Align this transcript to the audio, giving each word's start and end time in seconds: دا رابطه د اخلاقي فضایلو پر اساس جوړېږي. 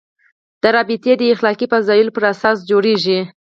دا 0.61 0.69
رابطه 0.75 1.11
د 1.17 1.21
اخلاقي 1.35 1.65
فضایلو 1.73 2.15
پر 2.15 2.23
اساس 2.33 2.57
جوړېږي. 2.69 3.19